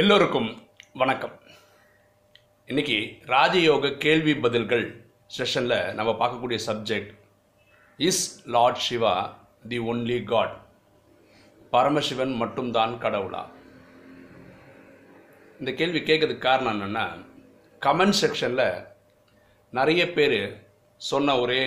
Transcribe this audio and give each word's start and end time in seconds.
எல்லோருக்கும் 0.00 0.48
வணக்கம். 1.00 1.32
இன்னைக்கு 2.66 2.94
ராஜயோக 3.32 3.90
கேள்வி 4.04 4.34
பதில்கள் 4.44 4.84
செஷனில் 5.36 5.74
நம்ம 5.96 6.10
பார்க்கக்கூடிய 6.20 6.58
subject 6.66 7.10
is 7.96 8.22
lord 8.54 8.80
Shiva 8.84 9.12
the 9.70 9.78
only 9.90 10.16
god 10.30 10.54
Paramasivan 11.74 12.32
மட்டும்தான் 12.42 12.94
கடவுளா? 13.02 13.42
இந்த 15.60 15.72
கேள்வி 15.80 16.00
கேட்கறதுக்கு 16.00 16.46
காரணம் 16.46 16.72
என்னென்னா 16.74 17.04
கமெண்ட் 17.86 18.18
செக்ஷனில் 18.22 18.84
நிறைய 19.78 20.06
பேர் 20.18 20.38
சொன்ன 20.96 21.34
ஒரே 21.40 21.62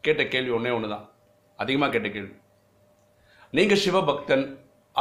கேட்ட 0.00 0.26
கேள்வி 0.34 0.54
ஒன்றே 0.58 0.74
ஒன்று 0.76 0.92
தான் 0.94 1.08
அதிகமாக 1.56 1.92
கேட்ட 1.96 2.10
கேள்வி. 2.18 2.36
நீங்கள் 3.50 3.82
சிவபக்தன் 3.86 4.46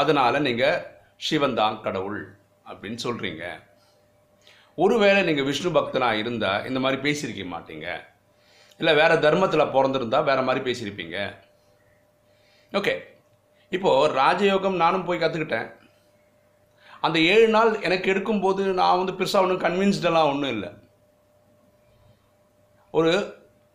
அதனால் 0.02 0.46
நீங்கள் 0.48 0.82
சிவன் 1.28 1.60
தான் 1.62 1.78
கடவுள். 1.86 2.20
அப்படின்னு 2.70 3.00
சொல்கிறீங்க 3.04 3.44
ஒருவேளை 4.76 5.24
நீங்கள் 5.24 5.48
விஷ்ணு 5.50 5.70
பக்தனாக 5.80 6.22
இருந்தால் 6.22 6.66
இந்த 6.66 6.80
மாதிரி 6.80 6.98
பேசியிருக்க 7.06 7.44
மாட்டீங்க. 7.52 7.88
இல்லை 8.78 8.94
வேறு 8.96 9.20
தர்மத்தில் 9.26 9.74
பிறந்திருந்தா 9.76 10.20
வேறு 10.30 10.42
மாதிரி 10.42 10.62
பேசியிருப்பீங்க. 10.68 11.18
ஓகே. 12.72 12.94
இப்போது 13.70 14.14
ராஜயோகம் 14.16 14.82
நானும் 14.84 15.06
போய் 15.06 15.22
கற்றுக்கிட்டேன் 15.22 15.68
அந்த 17.02 17.20
ஏழு 17.20 17.48
நாள் 17.48 17.72
எனக்கு 17.82 18.14
எடுக்கும்போது 18.14 18.64
நான் 18.80 19.00
வந்து 19.00 19.14
பெருசாக 19.14 19.46
ஒன்றும் 19.46 19.64
கன்வின்ஸ்டெல்லாம் 19.64 20.30
ஒன்றும் 20.32 20.54
இல்லை. 20.56 20.70
ஒரு 22.92 23.12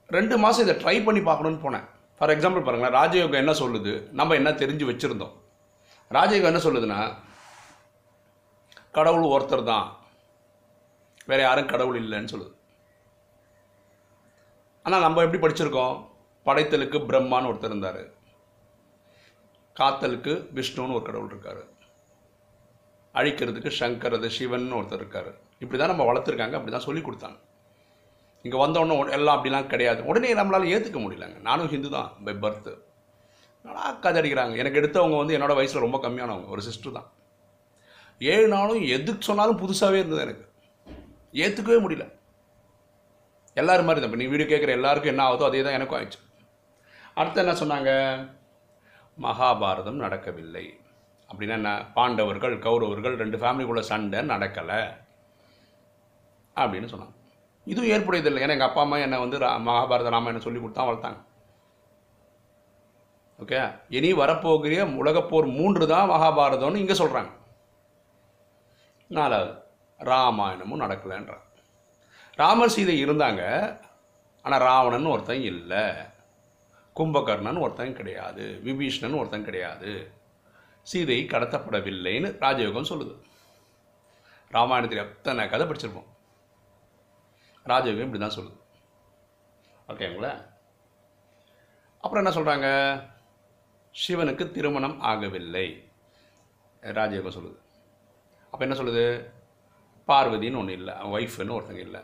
ரெண்டு 0.07 0.39
மாதம் 0.39 0.69
இதை 0.69 0.75
ட்ரை 0.85 1.05
பண்ணி 1.05 1.21
பார்க்கணுன்னு 1.21 1.65
போனேன். 1.65 1.87
ஃபார் 2.19 2.31
எக்ஸாம்பிள் 2.31 2.65
பாருங்களேன் 2.65 2.97
ராஜயோகம் 3.01 3.43
என்ன 3.43 3.53
சொல்லுது? 3.53 3.93
நம்ம 4.11 4.35
என்ன 4.35 4.51
தெரிஞ்சு 4.51 4.87
வச்சுருந்தோம். 4.91 5.35
ராஜயோகம் 6.11 6.51
என்ன 6.53 6.63
சொல்லுதுன்னா 6.69 7.01
கடவுள் 8.97 9.33
ஒருத்தர் 9.35 9.69
தான். 9.73 9.89
வேற 11.31 11.41
யாரும் 11.43 11.73
கடவுள் 11.73 11.99
இல்லைன்னு 12.03 12.33
சொல்லுது. 12.33 12.55
ஆனால் 14.87 15.05
நம்ம 15.05 15.23
எப்படி 15.27 15.41
படிச்சிருக்கோம்? 15.43 15.97
படைத்தலுக்கு 16.47 16.99
பிரம்மான்னு 17.11 17.51
ஒருத்தர் 17.51 17.73
இருந்தார். 17.73 18.03
காத்தலுக்கு 19.81 20.33
விஷ்ணுன்னு 20.57 20.97
ஒரு 20.99 21.05
கடவுள் 21.09 21.31
இருக்கார். 21.33 21.63
அழிக்கிறதுக்கு 23.19 23.71
சங்கர் 23.81 24.17
அது 24.19 24.29
சிவன் 24.39 24.67
ஒருத்தர் 24.79 25.03
இருக்கார். 25.03 25.31
இப்படி 25.63 25.79
தான் 25.79 25.93
நம்ம 25.93 26.05
வளர்த்துருக்காங்க 26.11 26.57
அப்படி 26.59 26.73
தான் 26.75 26.87
சொல்லி 26.89 27.03
கொடுத்தாங்க. 27.07 27.39
இங்கே 28.45 28.59
வந்தோடனே 28.65 28.95
எல்லாம் 29.17 29.37
அப்படிலாம் 29.37 29.71
கிடையாது. 29.73 30.01
உடனே 30.11 30.31
நம்மளால் 30.41 30.71
ஏற்றுக்க 30.75 30.99
முடியலங்க. 31.05 31.39
நானும் 31.49 31.71
ஹிந்து 31.73 31.89
தான் 31.97 32.11
பை 32.27 32.35
பர்த்து 32.45 32.73
நல்லா 33.65 33.87
கதை 34.05 34.19
அடிக்கிறாங்க. 34.21 34.55
எனக்கு 34.63 34.81
எடுத்தவங்க 34.81 35.17
வந்து 35.23 35.37
என்னோடய 35.39 35.59
வயசில் 35.59 35.85
ரொம்ப 35.87 35.99
கம்மியானவங்க. 36.05 36.49
ஒரு 36.55 36.63
சிஸ்டர் 36.69 36.97
தான். 36.99 37.09
ஏழு 38.21 38.49
நாளும் 38.49 38.83
எதுக்கு 38.83 39.23
சொன்னாலும் 39.23 39.59
புதுசாகவே 39.59 39.93
இருந்தது 39.93 40.21
எனக்கு. 40.21 40.49
ஏற்றுக்கவே 41.33 41.83
முடியல. 41.83 42.13
எல்லோரும் 43.55 43.85
மாதிரி 43.85 44.07
தான் 44.07 44.11
இப்போ 44.11 44.25
நீ 44.25 44.37
வீடியோ 44.37 44.57
கேட்குற 44.57 44.69
எல்லாருக்கும் 44.69 45.11
என்ன 45.11 45.23
ஆகுதோ 45.23 45.45
அதே 45.45 45.63
தான் 45.63 45.73
எனக்கும் 45.73 46.01
ஆயிடுச்சு. 46.01 46.49
அடுத்து 47.15 47.47
என்ன 47.47 47.53
சொன்னாங்க? 47.53 47.91
மகாபாரதம் 49.23 49.93
நடக்கவில்லை. 49.93 50.81
அப்படின்னா 51.35 51.49
என்ன? 51.49 51.87
பாண்டவர்கள் 51.95 52.59
கௌரவர்கள் 52.59 53.17
ரெண்டு 53.17 53.39
ஃபேமிலிக்குள்ள 53.39 53.81
சண்டை 53.81 54.21
நடக்கலை. 54.21 54.97
அப்படின்னு 56.57 56.89
சொன்னாங்க. 56.89 57.15
இதுவும் 57.65 57.91
ஏற்புடையதில்லை 57.91 58.37
ஏன்னா 58.37 58.51
எங்கள் 58.51 58.61
அப்பா 58.61 58.81
அம்மா 58.81 58.97
என்னை 58.97 59.19
வந்து 59.19 59.39
ரா- 59.39 59.61
மகாபாரத 59.61 60.09
ராமாயணம் 60.09 60.41
சொல்லி 60.41 60.59
கொடுத்தா 60.59 60.87
வளர்த்தாங்க. 60.87 61.29
ஓகே 63.45 63.81
இனி 63.89 64.13
வரப்போகிற 64.13 64.95
உலகப்போர் 64.95 65.47
மூன்று 65.47 65.87
தான் 65.87 66.11
மகாபாரதம்னு 66.11 66.77
இங்கே 66.77 66.93
சொல்கிறாங்க 66.93 67.39
நாலாவது 69.17 69.53
ராமாயணமும் 69.99 70.83
நடக்கலைன்றான் 70.83 71.47
ராமர் 72.41 72.75
சீதை 72.75 72.95
இருந்தாங்க 73.05 73.43
ஆனால் 74.43 74.65
ராவணன் 74.69 75.05
ஒருத்தன் 75.05 75.43
இல்லை. 75.43 75.83
கும்பகர்ணன் 76.97 77.61
ஒருத்தன் 77.61 77.97
கிடையாது. 77.99 78.45
விபீஷ்ணன் 78.65 79.19
ஒருத்தன் 79.19 79.45
கிடையாது. 79.45 79.91
சீதை 80.83 81.19
கடத்தப்படவில்லைன்னு 81.25 82.29
ராஜயோகம் 82.45 82.91
சொல்லுது. 82.93 83.15
ராமாயணத்தில் 84.51 85.03
எத்தனை 85.07 85.49
கதை 85.49 85.67
படிச்சிருப்போம். 85.67 86.09
ராஜயோகம் 87.67 88.07
இப்படி 88.09 88.23
தான் 88.25 88.39
சொல்லுது 88.39 88.59
ஓகேங்களா 89.89 90.33
அப்புறம் 92.05 92.23
என்ன 92.25 92.33
சொல்கிறாங்க 92.37 92.69
சிவனுக்கு 93.95 94.45
திருமணம் 94.51 94.97
ஆகவில்லை. 95.03 95.67
ராஜயோகம் 96.83 97.37
சொல்லுது. 97.39 97.59
அப்போ 98.51 98.65
என்ன 98.67 98.77
சொல்லுது? 98.81 99.05
பார்வதின்னு 100.09 100.57
ஒன்று 100.57 100.73
இல்லை 100.73 100.95
ஒய்ஃப்னு 100.95 101.57
ஒருத்தங்க 101.57 101.83
இல்லை. 101.89 102.01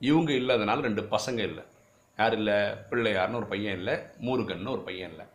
இவங்க 0.00 0.32
இல்லாதனால 0.32 0.80
ரெண்டு 0.80 1.02
பசங்க 1.02 1.38
இல்லை. 1.38 1.64
யார் 2.16 2.32
இல்லை? 2.32 2.54
பிள்ளையார்னு 2.90 3.34
ஒரு 3.34 3.46
பையன் 3.46 3.76
இல்லை 3.76 3.94
முருகன்னு 4.20 4.74
ஒரு 4.76 4.80
பையன் 4.80 5.10
இல்லை. 5.10 5.26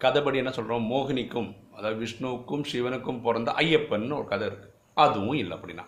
கதைப்படி 0.00 0.36
என்ன 0.36 0.50
சொல்கிறோம் 0.50 0.90
மோகினிக்கும் 0.92 1.50
அதாவது 1.76 1.96
விஷ்ணுவுக்கும் 2.04 2.64
சிவனுக்கும் 2.72 3.22
பிறந்த 3.22 3.52
ஐயப்பன்னு 3.52 4.18
ஒரு 4.18 4.26
கதை 4.32 4.48
இருக்குது 4.48 4.72
அதுவும் 4.94 5.40
இல்லை 5.42 5.56
அப்படின்னா. 5.58 5.84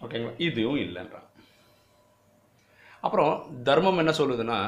ஓகேங்களா 0.00 0.34
இதுவும் 0.40 0.76
இல்லைன்றான். 0.76 1.28
அப்புறம் 3.00 3.62
தர்மம் 3.62 3.98
என்ன 3.98 4.10
சொல்லுதுன்னா 4.10 4.58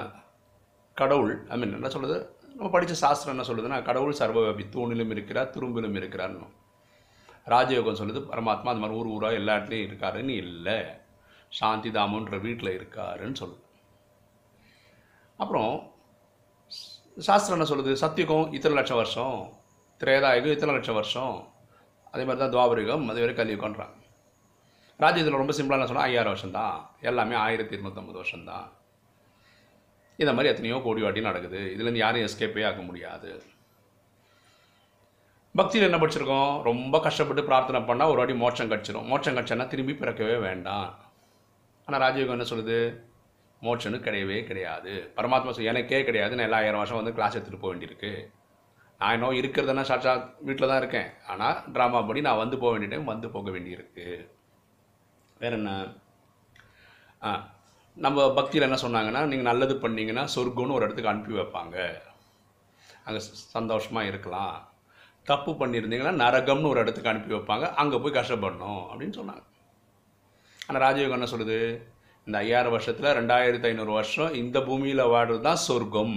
கடவுள் 0.95 1.47
ஐ 1.49 1.59
மீன் 1.59 1.73
என்ன 1.73 1.89
சொல்லுது? 1.89 2.19
நம்ம 2.57 2.71
படித்த 2.73 2.95
சாஸ்திரம் 2.95 3.35
என்ன 3.35 3.45
சொல்லுதுன்னா 3.49 3.83
கடவுள் 3.89 4.19
சர்வவியாபி 4.21 4.65
தூணிலும் 4.75 5.13
இருக்கிறார் 5.15 5.53
துரும்பிலும் 5.55 5.97
இருக்கிறார்னு 6.01 6.49
ராஜயோகம் 7.53 7.99
சொல்லுது 8.01 8.21
பரமாத்மா 8.31 8.73
அது 8.73 8.83
மாதிரி 8.83 8.99
ஊர் 8.99 9.13
ஊராக 9.15 9.39
எல்லா 9.41 9.55
இடத்துலையும் 9.57 9.89
இருக்காருன்னு 9.89 10.35
இல்லை. 10.47 10.77
சாந்தி 11.59 11.91
தாமன்ற 11.91 12.37
வீட்டில் 12.41 12.77
இருக்காருன்னு 12.79 13.41
சொல்லுது. 13.43 13.63
அப்புறம் 15.39 15.73
சாஸ்திரம் 17.17 17.57
என்ன 17.57 17.69
சொல்லுது? 17.71 17.93
சத்தியுகம் 18.05 18.53
இத்தனை 18.57 18.77
லட்சம் 18.77 19.01
வருஷம். 19.01 19.39
திரேதாயுகம் 20.01 20.55
இத்தனை 20.57 20.75
லட்சம் 20.75 20.99
வருஷம். 21.01 21.35
அதே 22.15 22.25
மாதிரி 22.25 22.43
தான் 22.43 22.55
துவாபரிகம் 22.55 23.09
அதே 23.11 23.21
மாதிரி 23.23 23.41
கலியுகம்ன்றாங்க. 23.41 23.99
ராஜ்யத்தில் 25.01 25.41
ரொம்ப 25.43 25.55
சிம்பிளாக 25.59 25.79
என்ன 25.79 25.91
சொன்னால் 25.91 26.09
ஐயாயிரம் 26.11 26.35
வருஷம் 26.35 26.57
தான் 26.61 26.77
எல்லாமே 27.01 27.35
ஆயிரத்தி 27.47 27.77
இருநூத்தம்பது 27.77 28.19
வருஷம் 28.23 28.49
தான் 28.53 28.67
இந்த 30.17 30.33
மாதிரி 30.33 30.51
எத்தனையோ 30.53 30.77
கோடி 30.85 31.03
வாட்டி 31.03 31.21
நடக்குது. 31.29 31.61
இதுலேருந்து 31.75 32.05
யாரையும் 32.05 32.29
எஸ்கேப்பே 32.29 32.65
ஆக 32.71 32.83
முடியாது. 32.89 33.31
பக்தியில் 35.55 35.89
என்ன 35.89 35.99
படிச்சிருக்கோம்? 36.03 36.53
ரொம்ப 36.69 37.01
கஷ்டப்பட்டு 37.07 37.43
பிரார்த்தனை 37.49 37.81
பண்ணால் 37.89 38.11
ஒரு 38.13 38.21
வாட்டி 38.21 38.35
மோட்சம் 38.43 38.71
கிடச்சிரும். 38.73 39.09
மோட்சம் 39.13 39.37
கிடச்சனா 39.39 39.67
திரும்பி 39.73 39.95
பிறக்கவே 40.03 40.37
வேண்டாம். 40.49 40.91
ஆனால் 41.87 42.03
ராஜயோகம் 42.05 42.37
என்ன 42.37 42.47
சொல்லுது? 42.53 42.79
மோட்சனு 43.67 43.99
கிடையவே 44.05 44.39
கிடையாது. 44.51 44.93
பரமாத்மா 45.17 45.51
சொல்லு 45.51 45.73
எனக்கே 45.73 46.05
கிடையாது. 46.05 46.37
நான் 46.37 46.49
எல்லா 46.49 46.61
ஆயிரம் 46.63 46.81
வருஷம் 46.83 47.01
வந்து 47.01 47.17
கிளாஸ் 47.17 47.37
எடுத்துகிட்டு 47.37 47.65
போக 47.65 47.73
வேண்டியிருக்கு. 47.73 48.13
நான் 49.01 49.15
இன்னும் 49.17 49.39
இருக்கிறதுனா 49.41 49.85
சாட்சா 49.91 50.13
வீட்டில் 50.47 50.71
தான் 50.71 50.81
இருக்கேன். 50.83 51.09
ஆனால் 51.33 51.59
ட்ராமா 51.75 52.01
படி 52.09 52.21
நான் 52.27 52.41
வந்து 52.43 52.57
போக 52.63 52.73
வேண்டிய 52.73 52.91
டைம் 52.93 53.13
வந்து 53.13 53.29
போக 53.37 53.51
வேண்டியிருக்கு. 53.51 54.07
வேற 55.43 55.53
என்ன? 55.57 55.71
ஆ 57.27 57.31
நம்ம 57.97 58.27
பக்தியில் 58.37 58.67
என்ன 58.67 58.79
சொன்னாங்கன்னா 58.83 59.23
நீங்கள் 59.31 59.49
நல்லது 59.51 59.75
பண்ணிங்கன்னா 59.83 60.25
சொர்க்கம்னு 60.35 60.77
ஒரு 60.77 60.85
இடத்துக்கு 60.87 61.13
அனுப்பி 61.13 61.35
வைப்பாங்க. 61.39 61.77
அங்கே 63.07 63.21
சந்தோஷமாக 63.57 64.11
இருக்கலாம். 64.11 64.55
தப்பு 65.31 65.51
பண்ணியிருந்தீங்கன்னா 65.61 66.15
நரகம்னு 66.25 66.71
ஒரு 66.73 66.81
இடத்துக்கு 66.85 67.11
அனுப்பி 67.13 67.35
வைப்பாங்க. 67.35 67.67
அங்கே 67.83 67.99
போய் 68.03 68.19
கஷ்டப்படணும் 68.19 68.83
அப்படின்னு 68.91 69.17
சொன்னாங்க. 69.21 69.45
ஆனால் 70.67 70.83
ராஜயோகம் 70.87 71.19
என்ன 71.19 71.29
சொல்லுது? 71.33 71.59
இந்த 72.27 72.37
ஐயாயிரம் 72.45 72.75
வருஷத்தில் 72.77 73.15
ரெண்டாயிரத்து 73.19 73.69
ஐநூறு 73.71 73.93
வருஷம் 73.99 74.35
இந்த 74.43 74.59
பூமியில் 74.69 75.11
வாழ்றது 75.15 75.41
தான் 75.49 75.63
சொர்க்கம். 75.69 76.17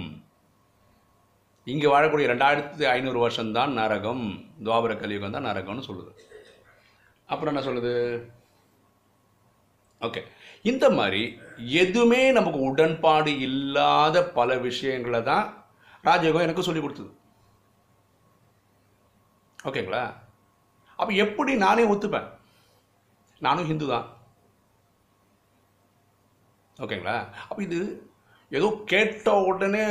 இங்கே 1.66 1.88
வாழக்கூடிய 1.94 2.26
ரெண்டாயிரத்து 2.32 2.84
ஐநூறு 2.96 3.18
வருஷம்தான் 3.24 3.72
நரகம். 3.80 4.26
துவாபர 4.66 4.94
கலியுகம் 5.02 5.36
தான் 5.36 5.48
நரகம்னு 5.50 5.86
சொல்லுது. 5.88 6.12
அப்புறம் 7.32 7.52
என்ன 7.54 7.64
சொல்லுது? 7.68 7.94
ஓகே 10.02 10.20
இந்த 10.70 10.86
மாதிரி 10.98 11.22
எதுவுமே 11.82 12.22
நமக்கு 12.38 12.58
உடன்பாடு 12.70 13.32
இல்லாத 13.46 14.16
பல 14.38 14.56
விஷயங்களை 14.66 15.20
தான் 15.30 15.46
ராஜயோகம் 16.08 16.46
எனக்கு 16.46 16.66
சொல்லி 16.66 16.82
கொடுத்தது. 16.82 17.10
ஓகேங்களா 19.68 20.02
அப்போ 20.98 21.12
எப்படி 21.24 21.52
நானே 21.62 21.84
ஒத்துப்பேன்? 21.92 22.28
நானும் 23.46 23.68
ஹிந்து 23.70 23.86
தான். 23.94 24.06
ஓகேங்களா 26.84 27.16
அப்போ 27.48 27.60
இது 27.68 27.78
ஏதோ 28.56 28.68
கேட்ட 28.90 29.28
உடனே 29.50 29.82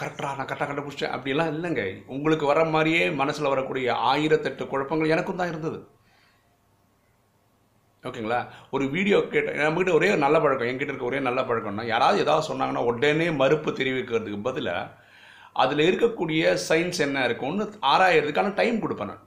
கரெக்டாக 0.00 0.36
நான் 0.36 0.48
கரெக்டாக 0.48 0.68
கண்டுபிடிச்சேன் 0.70 1.14
அப்படிலாம் 1.14 1.52
இல்லைங்க. 1.54 1.84
உங்களுக்கு 2.14 2.44
வர 2.50 2.60
மாதிரியே 2.74 3.02
மனசில் 3.20 3.52
வரக்கூடிய 3.52 3.86
ஆயிரத்தெட்டு 4.10 4.64
குழப்பங்கள் 4.72 5.12
எனக்கும் 5.14 5.40
தான் 5.40 5.52
இருந்தது. 5.52 5.78
ஓகேங்களா? 8.08 8.38
ஒரு 8.74 8.84
வீடியோ 8.94 9.18
கேட்ட 9.32 9.52
நம்மகிட்ட 9.58 9.92
ஒரே 9.98 10.08
நல்ல 10.24 10.36
பழக்கம் 10.44 10.70
என்கிட்ட 10.70 10.92
இருக்க 10.92 11.10
ஒரே 11.10 11.20
நல்ல 11.26 11.40
பழக்கம்னா 11.48 11.84
யாராவது 11.92 12.18
ஏதாவது 12.24 12.48
சொன்னாங்கன்னா 12.48 12.82
உடனே 12.88 13.28
மறுப்பு 13.40 13.70
தெரிவிக்கிறதுக்கு 13.78 14.40
பதிலாக 14.48 15.02
அதில் 15.62 15.82
இருக்கக்கூடிய 15.88 16.42
சயின்ஸ் 16.68 17.00
என்ன 17.06 17.22
இருக்கும்னு 17.28 17.64
ஆராயறதுக்கான 17.92 18.52
டைம் 18.60 18.82
கொடுப்பேன் 18.82 19.10
நான். 19.12 19.22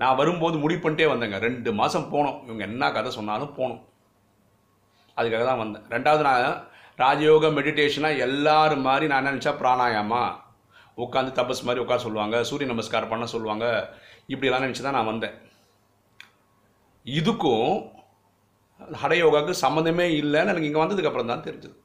நான் 0.00 0.18
வரும்போது 0.20 0.56
முடிவு 0.62 0.80
பண்ணிட்டே 0.84 1.06
வந்தேங்க. 1.12 1.38
ரெண்டு 1.46 1.70
மாதம் 1.80 2.10
போனோம். 2.12 2.38
இவங்க 2.46 2.62
என்ன 2.68 2.90
கதை 2.96 3.10
சொன்னாலும் 3.18 3.54
போகணும். 3.58 3.82
அதுக்காக 5.16 5.44
தான் 5.50 5.62
வந்தேன். 5.62 5.84
ரெண்டாவது 5.94 6.22
நான் 6.28 6.46
ராஜயோக 7.02 7.50
மெடிடேஷனாக 7.58 8.24
எல்லாரும் 8.26 8.86
மாதிரி 8.88 9.06
நான் 9.10 9.20
என்ன 9.22 9.34
நினச்சா 9.34 9.52
பிராணாயாமா 9.60 10.22
உட்காந்து 11.04 11.30
தபஸ் 11.38 11.64
மாதிரி 11.66 11.82
உட்கார 11.84 12.00
சொல்லுவாங்க 12.06 12.36
சூரிய 12.48 12.68
நமஸ்காரம் 12.72 13.12
பண்ண 13.12 13.26
சொல்லுவாங்க 13.34 13.66
இப்படிலாம் 14.34 14.64
நினச்சி 14.66 14.82
தான் 14.86 14.98
நான் 14.98 15.10
வந்தேன். 15.12 15.36
இதுக்கும் 17.04 17.92
ஹடயோகாவுக்கு 19.02 19.54
சம்மந்தமே 19.60 20.06
இல்லைன்னு 20.20 20.52
எனக்கு 20.52 20.64
இங்கே 20.64 20.80
வந்ததுக்கப்புறம் 20.80 21.26
தான் 21.26 21.42
தெரிஞ்சது. 21.42 21.76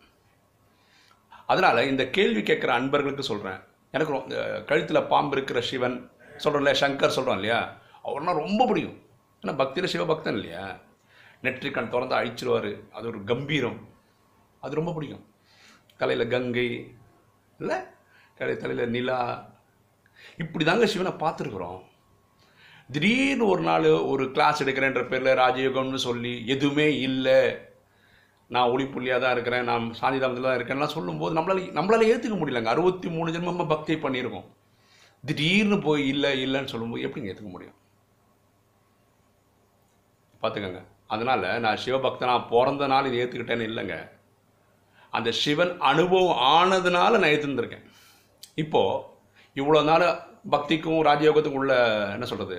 அதனால் 1.47 1.87
இந்த 1.87 2.09
கேள்வி 2.09 2.41
கேட்குற 2.41 2.67
அன்பர்களுக்கு 2.67 3.23
சொல்கிறேன் 3.23 3.59
எனக்கு 3.91 4.21
இந்த 4.21 4.63
கழுத்தில் 4.65 5.03
பாம்பு 5.03 5.35
இருக்கிற 5.35 5.61
சிவன் 5.61 6.11
சொல்கிறோம்ல 6.37 6.71
சங்கர் 6.71 7.15
சொல்கிறோம் 7.17 7.33
இல்லையா? 7.33 7.77
அவர்னா 8.03 8.31
ரொம்ப 8.31 8.65
பிடிக்கும். 8.65 9.01
ஏன்னா 9.41 9.55
பக்தியில் 9.55 9.91
சிவபக்தன் 9.91 10.33
இல்லையா? 10.33 10.77
நெற்றிக்கண் 11.43 11.89
திறந்து 11.89 12.15
அழிச்சிருவார். 12.15 12.89
அது 12.89 13.07
ஒரு 13.07 13.23
கம்பீரம். 13.23 13.87
அது 14.61 14.75
ரொம்ப 14.75 14.93
பிடிக்கும். 14.93 15.25
தலையில் 15.97 16.27
கங்கை 16.27 16.95
இல்லை? 17.59 17.77
கலை 18.35 18.57
தலையில் 18.57 18.89
நிலா. 18.89 19.49
இப்படி 20.37 20.65
தாங்க 20.65 20.85
சிவனை 20.85 21.11
பார்த்துருக்குறோம். 21.11 21.81
திடீர்னு 22.89 23.45
ஒரு 23.53 23.61
நாள் 23.61 23.85
ஒரு 24.13 24.23
கிளாஸ் 24.33 24.61
எடுக்கிறேன்ற 24.63 25.01
பேரில் 25.11 25.39
ராஜயோகம்னு 25.43 26.01
சொல்லி 26.07 26.33
எதுவுமே 26.53 26.87
இல்லை. 27.07 27.39
நான் 28.49 28.71
ஒளிப்புள்ளியாக 28.73 29.21
தான் 29.21 29.33
இருக்கிறேன். 29.35 29.63
நான் 29.69 29.85
சாந்திதாமத்தில் 30.01 30.47
தான் 30.47 30.57
இருக்கேன்லாம் 30.57 30.95
சொல்லும்போது 30.97 31.35
நம்மளால் 31.37 31.71
நம்மளால 31.77 32.09
ஏற்றுக்க 32.11 32.35
முடியலங்க. 32.41 32.73
அறுபத்தி 32.73 33.07
மூணு 33.15 33.31
ஜென்மமாக 33.35 33.71
பக்தி 33.73 33.95
பண்ணியிருக்கோம். 34.03 34.47
திடீர்னு 35.23 35.77
போய் 35.87 36.03
இல்லை 36.07 36.31
இல்லைன்னு 36.45 36.71
சொல்லும்போது 36.73 37.05
எப்படிங்க 37.07 37.31
ஏற்றுக்க 37.31 37.51
முடியும்? 37.55 37.77
பார்த்துக்கோங்க. 40.43 40.83
அதனால் 41.13 41.47
நான் 41.65 41.81
சிவபக்தனாக 41.85 42.47
பிறந்த 42.51 42.87
நாள் 42.93 43.07
இதை 43.09 43.17
ஏற்றுக்கிட்டேன்னு 43.23 43.67
இல்லைங்க. 43.71 43.97
அந்த 45.17 45.29
சிவன் 45.41 45.73
அனுபவம் 45.89 46.39
ஆனதுனால 46.53 47.11
நான் 47.19 47.33
ஏற்றுருந்துருக்கேன் 47.33 47.85
இப்போது 48.63 49.03
இவ்வளோ 49.59 49.81
நாள் 49.89 50.05
பக்திக்கும் 50.53 51.05
ராஜயோகத்துக்கும் 51.09 51.61
உள்ள 51.63 51.75
என்ன 52.15 52.25
சொல்கிறது 52.31 52.57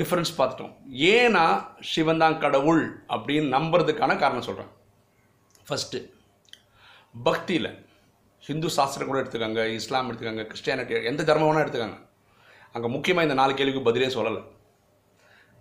டிஃப்ரென்ஸ் 0.00 0.32
பார்த்துட்டோம். 0.38 0.72
ஏன்னா 1.12 1.44
சிவன் 1.90 2.22
தான் 2.22 2.38
கடவுள் 2.44 2.82
அப்படின்னு 3.14 3.48
நம்புறதுக்கான 3.56 4.16
காரணம் 4.22 4.46
சொல்கிறேன் 4.48 4.72
ஃபஸ்ட்டு 5.68 6.00
பக்தியில் 7.28 7.70
ஹிந்து 8.46 8.68
சாஸ்திரம் 8.76 9.08
கூட 9.10 9.18
எடுத்துக்காங்க 9.22 9.62
இஸ்லாம் 9.78 10.08
எடுத்துக்கோங்க 10.10 10.44
கிறிஸ்டியானிட்டி 10.50 11.04
எந்த 11.10 11.24
தர்மம் 11.28 11.48
வேணால் 11.48 11.64
எடுத்துக்காங்க. 11.64 11.98
அங்கே 12.74 12.88
முக்கியமாக 12.94 13.26
இந்த 13.26 13.36
நாலு 13.40 13.52
கேள்விக்கு 13.58 13.88
பதிலே 13.88 14.08
சொல்லலை. 14.16 14.42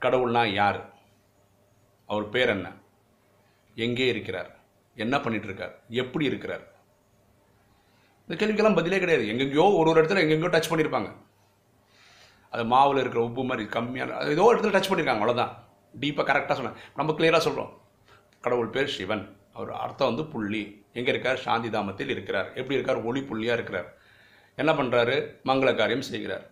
கடவுள்னா 0.04 0.44
யார்? 0.60 0.80
அவர் 2.10 2.26
பேர் 2.34 2.52
என்ன? 2.56 2.68
எங்கே 3.86 4.08
இருக்கிறார்? 4.14 4.50
என்ன 5.04 5.16
பண்ணிகிட்டு 5.24 5.50
இருக்கார் 5.50 5.74
எப்படி 6.04 6.26
இருக்கிறார்? 6.32 6.66
இந்த 8.28 8.36
கேள்விக்கெல்லாம் 8.40 8.78
பதிலே 8.80 9.00
கிடையாது. 9.04 9.26
எங்கெங்கேயோ 9.34 9.66
ஒரு 9.80 9.90
ஒரு 9.92 10.00
இடத்துல 10.02 10.24
எங்கெங்கேயோ 10.26 10.52
டச் 10.54 10.72
பண்ணியிருப்பாங்க 10.72 11.10
அது 12.54 12.64
மாவில் 12.74 13.02
இருக்கிற 13.02 13.22
உப்பு 13.28 13.44
மாதிரி 13.50 13.64
கம்மியான 13.76 14.20
ஏதோ 14.34 14.44
ஒரு 14.50 14.56
இடத்துல 14.58 14.74
டச் 14.76 14.90
பண்ணியிருக்காங்க 14.90 15.22
அவ்வளோதான் 15.24 15.54
டீப்பாக 16.02 16.26
கரெக்டாக 16.30 16.58
சொன்னேன் 16.60 16.80
நம்ம 16.96 17.16
கிளியராக 17.18 17.44
சொல்கிறோம் 17.48 17.72
கடவுள் 18.46 18.74
பேர் 18.76 18.94
சிவன். 18.96 19.24
அவர் 19.58 19.72
அர்த்தம் 19.84 20.10
வந்து 20.10 20.24
புள்ளி. 20.34 20.64
எங்கே 20.98 21.12
இருக்கார்? 21.14 21.40
சாந்தி 21.46 21.70
தாமத்தில் 21.70 22.14
இருக்கிறார். 22.16 22.50
எப்படி 22.60 22.78
இருக்கார்? 22.78 23.00
ஒளி 23.08 23.22
புள்ளியாக 23.30 23.58
இருக்கிறார். 23.58 23.88
என்ன 24.56 24.72
பண்ணுறாரு 24.80 25.16
மங்கள 25.50 25.70
காரியம் 25.76 26.08
செய்கிறார். 26.10 26.46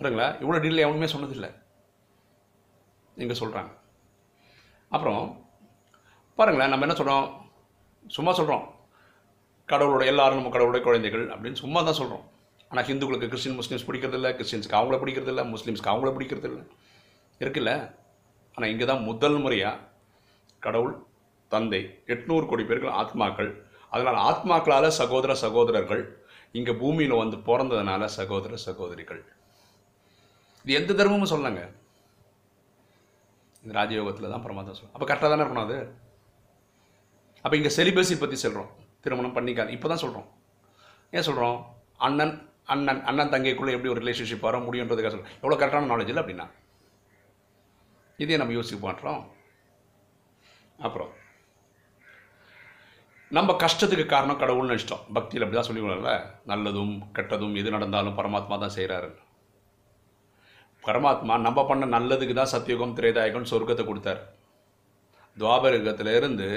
பாருங்களா 0.00 0.28
இவ்வளோ 0.42 0.60
டீல் 0.64 0.84
எவனுமே 0.86 1.08
சொன்னதில்லை. 1.14 1.50
இங்கே 3.22 3.36
சொல்கிறாங்க 3.40 3.70
அப்புறம் 4.94 5.22
பாருங்களேன் 6.38 6.72
நம்ம 6.72 6.86
என்ன 6.86 6.96
சொல்கிறோம் 7.00 7.26
சும்மா 8.16 8.32
சொல்கிறோம் 8.38 8.64
கடவுளோட 9.68 10.04
எல்லாரும் 10.12 10.38
நம்ம 10.38 10.52
கடவுளுடைய 10.54 10.82
குழந்தைகள் 10.86 11.24
அப்படின்னு 11.32 11.62
சும்மா 11.62 11.80
தான் 11.82 11.98
சொல்கிறோம் 12.00 12.24
ஆனால் 12.70 12.86
ஹிந்துக்களுக்கு 12.88 13.28
கிறிஸ்டின் 13.32 13.58
முஸ்லீம்ஸ் 13.60 13.86
பிடிக்கிறதில்ல 13.88 14.30
கிறிஸ்டின்ஸ்க்கு 14.38 14.78
அவங்கள 14.80 14.96
பிடிக்கிறதில்ல 15.02 15.42
முஸ்லீம்ஸ்க்கு 15.54 15.92
அவங்கள 15.92 16.10
பிடிக்கிறதில்ல. 16.16 16.60
இருக்குல்ல? 17.42 17.72
ஆனால் 18.56 18.70
இங்கே 18.72 18.86
தான் 18.92 19.04
முதல் 19.08 19.38
முறையாக 19.44 19.82
கடவுள் 20.64 20.94
தந்தை 21.52 21.80
எட்நூறு 22.14 22.44
கோடி 22.50 22.64
பேர்கள் 22.68 22.96
ஆத்மாக்கள். 23.00 23.50
அதனால் 23.94 24.18
ஆத்மாக்களால் 24.28 24.96
சகோதர 25.00 25.32
சகோதரர்கள் 25.44 26.02
இங்கே 26.58 26.72
பூமியில் 26.82 27.20
வந்து 27.22 27.36
பிறந்ததுனால 27.48 28.04
சகோதர 28.18 28.56
சகோதரிகள். 28.66 29.20
இது 30.64 30.78
எந்த 30.80 30.92
தர்மமும் 31.00 31.32
சொல்லலைங்க. 31.32 31.62
இந்த 33.62 33.72
ராஜயோகத்தில் 33.80 34.32
தான் 34.32 34.44
பரமாத்மா 34.46 34.74
சொல்லும் 34.78 34.94
அப்போ 34.94 35.06
கரெக்டாக 35.10 35.30
தானே 35.32 35.44
இருக்கணும் 35.44 35.66
அது? 35.66 35.78
அப்போ 37.44 37.54
இங்கே 37.60 37.72
செலிபஸி 37.76 38.14
பற்றி 38.22 38.36
சொல்கிறோம் 38.44 38.70
திருமணம் 39.04 39.36
பண்ணிக்காது 39.36 39.74
இப்போ 39.76 39.88
தான் 39.92 40.02
சொல்கிறோம் 40.04 40.28
ஏன் 41.16 41.26
சொல்கிறோம் 41.28 41.58
அண்ணன் 42.06 42.34
அண்ணன் 42.68 43.02
அண்ணன் 43.10 43.32
தங்கைக்குள்ளே 43.32 43.74
எப்படி 43.76 43.92
ஒரு 43.94 44.00
ரிலேஷன்ஷிப் 44.02 44.46
வர 44.46 44.58
முடியுன்றதுக்காக 44.66 45.12
சொல்கிறோம் 45.14 45.34
எவ்வளோ 45.42 45.56
கரெக்டான 45.60 45.90
நாலேஜ் 45.90 46.12
இல்லை 46.12 46.22
அப்படின்னா? 46.22 46.46
இதே 48.18 48.36
நம்ம 48.40 48.54
யோசிக்க 48.56 48.78
பண்ணுறோம் 48.86 49.22
அப்புறம் 50.86 51.12
நம்ம 53.30 53.52
கஷ்டத்துக்கு 53.62 54.06
காரணம் 54.06 54.40
கடவுள்னு 54.40 54.70
நினச்சிட்டோம். 54.72 55.04
பக்தியில் 55.16 55.44
அப்படி 55.44 55.56
தான் 55.58 55.68
சொல்லிக்கணும்ல 55.68 56.12
நல்லதும் 56.50 56.94
கெட்டதும் 57.16 57.56
எது 57.60 57.74
நடந்தாலும் 57.76 58.18
பரமாத்மா 58.18 58.56
தான் 58.64 58.76
செய்கிறாரு 58.76 59.10
பரமாத்மா 60.84 61.34
நம்ம 61.46 61.60
பண்ண 61.68 61.84
நல்லதுக்கு 61.96 62.34
தான் 62.38 62.52
சத்தியுகம் 62.54 62.96
திரேதாயகம் 62.98 63.50
சொர்க்கத்தை 63.50 63.84
கொடுத்தார். 63.86 64.22
துவாபரகத்திலிருந்து 65.36 66.48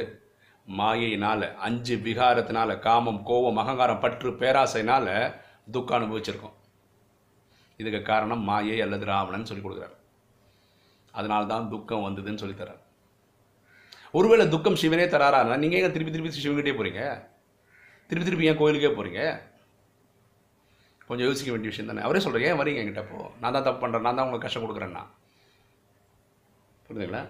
மாயினால் 0.67 0.77
மாயையினால் 0.79 1.45
அஞ்சு 1.67 1.95
விகாரத்தினால 2.05 2.79
காமம் 2.85 3.21
கோபம் 3.29 3.59
அகங்காரம் 3.61 4.01
பற்று 4.05 4.29
பேராசைனால 4.41 5.07
துக்கம் 5.75 5.97
அனுபவிச்சிருக்கோம். 5.97 6.55
இதுக்கு 7.81 7.99
காரணம் 8.11 8.43
மாயை 8.49 8.77
அல்லது 8.85 9.05
ராவணன் 9.11 9.49
சொல்லி 9.49 9.63
கொடுக்குறார். 9.63 9.95
அதனால 11.13 11.41
தான் 11.51 11.69
துக்கம் 11.73 12.05
வந்ததுன்னு 12.07 12.41
சொல்லி 12.43 12.55
தர்றார். 12.59 12.81
ஒருவேளை 14.17 14.45
துக்கம் 14.53 14.79
சிவனே 14.81 15.05
தராரா? 15.13 15.39
நீங்கள் 15.63 15.79
ஏன் 15.79 15.95
திருப்பி 15.95 16.13
திருப்பி 16.13 16.43
சிவன்கிட்டே 16.45 16.73
போகிறீங்க 16.77 17.03
திருப்பி 18.09 18.27
திருப்பி 18.27 18.49
ஏன் 18.49 18.59
கோயிலுக்கே 18.59 18.91
போகிறீங்க 18.97 19.21
கொஞ்சம் 21.07 21.27
யோசிக்க 21.29 21.49
வேண்டிய 21.51 21.71
விஷயம் 21.71 21.89
தானே. 21.89 22.05
அவரே 22.05 22.21
சொல்கிறேன் 22.23 22.49
ஏன் 22.49 22.59
வரீங்க 22.61 22.81
என்கிட்ட 22.81 23.03
போ 23.09 23.17
நான் 23.41 23.55
தான் 23.55 23.65
தப்பு 23.67 23.81
பண்ணுறேன் 23.83 24.05
நான் 24.05 24.17
தான் 24.17 24.25
உங்களுக்கு 24.25 24.45
கஷ்டம் 24.45 24.65
கொடுக்குறேன்னா? 24.65 25.03
புரியுதுங்களா 26.87 27.23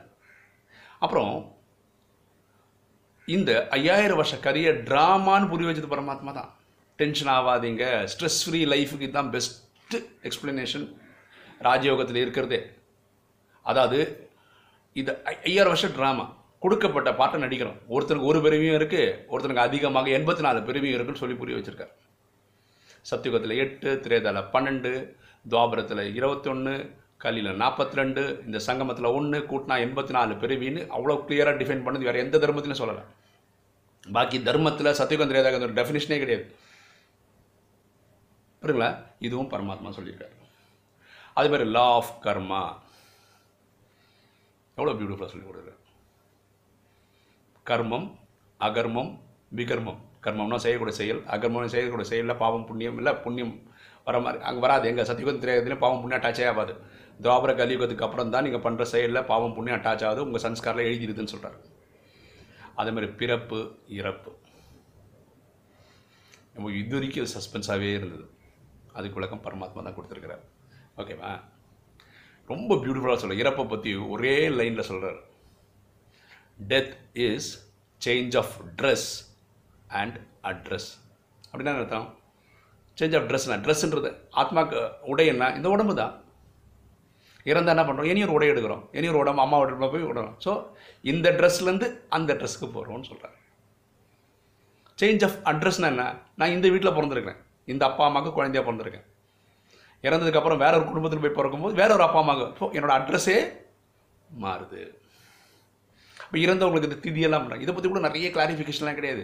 அப்புறம் 1.05 1.33
இந்த 3.35 3.51
ஐயாயிரம் 3.77 4.19
வருஷ 4.19 4.35
கதையை 4.45 4.71
ட்ராமான்னு 4.89 5.51
புரிய 5.51 5.67
வச்சது 5.69 5.93
பரமாத்மா 5.93 6.31
தான். 6.39 6.51
டென்ஷன் 6.97 7.33
ஆகாதீங்க 7.33 8.07
ஸ்ட்ரெஸ் 8.17 8.39
ஃப்ரீ 8.45 8.65
லைஃபுக்கு 8.65 9.09
தான் 9.09 9.31
பெஸ்ட்டு 9.31 10.05
எக்ஸ்பிளனேஷன் 10.23 10.95
ராஜயோகத்தில் 11.61 12.15
இருக்கிறதே. 12.15 12.69
அதாவது 13.63 14.29
இது 14.93 15.23
ஐ- 15.23 15.37
ஐயாயிரம் 15.43 15.65
வருஷம் 15.65 15.91
ட்ராமா 15.91 16.33
கொடுக்கப்பட்ட 16.59 17.13
பாட்டை 17.13 17.41
நடிக்கிறோம். 17.41 17.79
ஒருத்தனுக்கு 17.89 18.23
ஒரு 18.23 18.41
பிறவியும் 18.41 18.75
இருக்குது 18.75 19.19
ஒருத்தனுக்கு 19.31 19.55
அதிகமாக 19.55 20.09
எண்பத்தி 20.09 20.39
நாலு 20.39 20.63
பிறவியும் 20.63 20.93
இருக்குன்னு 20.93 21.19
சொல்லி 21.19 21.35
புரிய 21.35 21.57
வச்சுருக்கார். 21.57 21.91
சத்தியுகத்தில் 23.11 23.57
எட்டு 23.57 24.01
திரேதால 24.03 24.43
பன்னெண்டு 24.53 25.15
துவாபரத்தில் 25.49 26.15
இருபத்தொன்று 26.15 26.91
கல்லியில் 27.17 27.59
நாற்பத்தி 27.59 27.95
ரெண்டு 27.95 28.43
இந்த 28.45 28.59
சங்கமத்தில் 28.59 29.05
ஒன்று 29.05 29.39
கூட்டினா 29.39 29.71
எண்பத்தி 29.71 30.09
நாலு 30.09 30.33
பிறவின்னு 30.33 30.87
அவ்வளோ 30.97 31.23
கிளியராக 31.27 31.57
டிஃபைன் 31.57 31.83
பண்ணது 31.83 32.03
வேறு 32.03 32.19
எந்த 32.19 32.37
தர்மத்திலும் 32.37 32.79
சொல்லலை. 32.79 33.03
பாக்கி 34.11 34.43
தர்மத்தில் 34.43 34.93
சத்தியுகம் 34.93 35.31
திரேதாக 35.31 35.61
ஒரு 35.61 35.73
டெஃபினிஷனே 35.73 36.17
கிடையாது. 36.17 36.55
புரியுங்களா 38.67 38.91
இதுவும் 39.27 39.51
பரமாத்மா 39.53 39.89
சொல்லியிருக்காரு. 39.97 40.35
அதே 41.37 41.47
மாதிரி 41.53 41.65
லா 41.75 41.85
ஆஃப் 41.97 42.13
கர்மா 42.25 42.61
எவ்வளோ 44.77 44.93
பியூட்டிஃபுல்லாக 44.97 45.31
சொல்லி 45.33 45.45
கொடுக்குறாரு. 45.47 45.79
கர்மம் 47.69 48.07
அகர்மம் 48.67 49.11
விகர்மம். 49.59 50.01
கர்மம்னா 50.25 50.57
செய்யக்கூடிய 50.63 50.95
செயல் 50.99 51.21
அகர்மம் 51.35 51.73
செய்யக்கூடிய 51.73 52.07
செயலில் 52.11 52.41
பாவம் 52.43 52.65
புண்ணியம் 52.69 52.97
இல்லை 52.99 53.13
புண்ணியம் 53.25 53.53
வர 54.07 54.19
மாதிரி 54.25 54.43
அங்கே 54.49 54.61
வராது. 54.65 54.85
எங்கள் 54.91 55.07
சத்தியுகம் 55.09 55.41
திரையத்துலேயும் 55.43 55.83
பாவம் 55.83 56.01
புண்ணியம் 56.01 56.19
அட்டாச்சே 56.21 56.45
ஆகாது. 56.51 56.73
துவாபர 57.23 57.51
கலியுகத்துக்கு 57.59 58.05
அப்புறம் 58.07 58.31
தான் 58.33 58.45
நீங்கள் 58.47 58.63
பண்ணுற 58.65 58.85
செயலில் 58.93 59.27
பாவம் 59.31 59.55
புண்ணியம் 59.57 59.77
அட்டாச் 59.79 60.05
ஆகுது. 60.09 60.25
உங்கள் 60.27 60.43
சன்ஸ்காரில் 60.45 60.87
எழுதிடுதுன்னு 60.89 61.33
சொல்கிறாரு 61.35 61.59
அதே 62.79 62.91
மாதிரி 62.95 63.09
பிறப்பு 63.21 63.59
இறப்பு. 63.99 64.31
நம்ம 66.55 66.71
இது 66.81 66.95
வரைக்கும் 66.97 67.31
சஸ்பென்ஸாகவே 67.35 67.89
இருந்தது. 67.99 68.25
அதுக்கு 68.97 69.19
விளக்கம் 69.19 69.45
பரமாத்மா 69.45 69.83
தான் 69.85 69.97
கொடுத்துருக்கிறார். 69.97 70.43
ஓகேவா 71.01 71.31
ரொம்ப 72.51 72.71
பியூட்டிஃபுல்லாக 72.83 73.21
சொல்ல 73.21 73.41
இறப்பை 73.43 73.63
பற்றி 73.71 73.91
ஒரே 74.13 74.35
லைனில் 74.59 74.87
சொல்கிறார் 74.89 75.19
death 76.71 76.93
is 77.25 77.49
change 78.01 78.35
of 78.41 78.53
dress 78.79 79.09
and 80.01 80.15
address 80.51 80.89
அப்படின்னா 81.49 81.73
அர்த்தம்? 81.81 82.07
சேஞ்ச் 82.97 83.15
ஆஃப் 83.17 83.27
ட்ரெஸ்னா 83.29 83.57
ட்ரெஸ்ன்றது 83.65 84.09
ஆத்மாக்கு 84.41 84.79
உடை 85.11 85.25
என்ன? 85.33 85.49
இந்த 85.57 85.67
உடம்பு 85.75 85.93
தான். 86.01 86.13
இறந்தால் 87.49 87.73
என்ன 87.75 87.83
பண்ணுறோம் 87.87 88.09
இனி 88.11 88.21
ஒரு 88.27 88.33
உடை 88.37 88.47
எடுக்கிறோம். 88.53 88.81
இனி 88.97 89.07
ஒரு 89.11 89.19
உடம்பு 89.23 89.43
அம்மா 89.43 89.57
உடம்புல 89.63 89.87
போய் 89.91 90.07
விடணும் 90.07 90.37
ஸோ 90.45 90.53
இந்த 91.11 91.27
ட்ரெஸ்லேருந்து 91.39 91.87
அந்த 92.17 92.31
ட்ரெஸ்க்கு 92.39 92.67
போகிறோம்னு 92.75 93.09
சொல்கிறார் 93.11 93.35
சேஞ்ச் 95.01 95.23
ஆஃப் 95.27 95.37
அட்ரஸ்னா 95.51 95.89
என்ன? 95.93 96.05
நான் 96.39 96.55
இந்த 96.55 96.67
வீட்டில் 96.73 96.95
பிறந்திருக்கிறேன். 96.97 97.41
இந்த 97.73 97.83
அப்பா 97.89 98.03
அம்மாவுக்கு 98.07 98.37
குழந்தையா 98.37 98.63
பிறந்திருக்கேன். 98.65 99.07
இறந்ததுக்கப்புறம் 100.07 100.61
வேற 100.63 100.73
ஒரு 100.79 100.85
குடும்பத்தில் 100.89 101.23
போய் 101.23 101.37
பிறக்கும்போது 101.37 101.79
வேற 101.81 101.91
ஒரு 101.97 102.05
அப்பா 102.07 102.19
அம்மாவுக்கு 102.23 102.57
ஸோ 102.59 102.65
என்னோடய 102.77 102.97
அட்ரஸே 102.99 103.37
மாறுது. 104.43 104.81
இப்போ 106.25 106.37
இறந்தவங்களுக்கு 106.45 106.89
இந்த 106.89 106.99
திதியெல்லாம் 107.05 107.43
பண்ணுறாங்க 107.43 107.65
இதை 107.65 107.73
பற்றி 107.73 107.89
கூட 107.91 108.01
நிறைய 108.07 108.29
கிளாரிஃபிகேஷன்லாம் 108.35 108.99
கிடையாது. 108.99 109.23